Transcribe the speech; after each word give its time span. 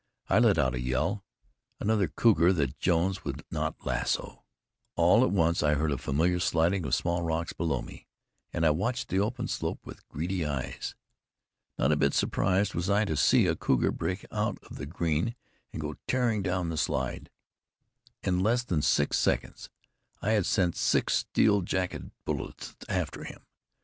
I 0.29 0.39
let 0.39 0.57
out 0.57 0.73
a 0.73 0.79
yell. 0.81 1.23
Another 1.79 2.07
cougar 2.07 2.51
that 2.53 2.79
Jones 2.79 3.23
would 3.23 3.43
not 3.51 3.85
lasso! 3.85 4.43
All 4.95 5.23
at 5.23 5.29
once 5.29 5.61
I 5.61 5.75
heard 5.75 5.91
a 5.91 5.97
familiar 5.99 6.39
sliding 6.39 6.87
of 6.87 6.95
small 6.95 7.21
rocks 7.21 7.53
below 7.53 7.83
me, 7.83 8.07
and 8.51 8.65
I 8.65 8.71
watched 8.71 9.09
the 9.09 9.19
open 9.19 9.47
slope 9.47 9.85
with 9.85 10.07
greedy 10.07 10.43
eyes. 10.43 10.95
Not 11.77 11.91
a 11.91 11.95
bit 11.95 12.15
surprised 12.15 12.73
was 12.73 12.89
I 12.89 13.05
to 13.05 13.15
see 13.15 13.45
a 13.45 13.55
cougar 13.55 13.91
break 13.91 14.25
out 14.31 14.57
of 14.63 14.77
the 14.77 14.87
green, 14.87 15.35
and 15.71 15.79
go 15.79 15.93
tearing 16.07 16.41
down 16.41 16.69
the 16.69 16.77
slide. 16.77 17.29
In 18.23 18.39
less 18.39 18.63
than 18.63 18.81
six 18.81 19.19
seconds, 19.19 19.69
I 20.19 20.31
had 20.31 20.47
sent 20.47 20.75
six 20.75 21.13
steel 21.13 21.61
jacketed 21.61 22.09
bullets 22.25 22.75
after 22.89 23.23
him. 23.23 23.45